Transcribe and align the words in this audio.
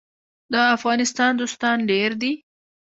د 0.51 0.53
افغانستان 0.75 1.31
دوستان 1.41 1.77
ډیر 1.91 2.11
دي 2.21 2.33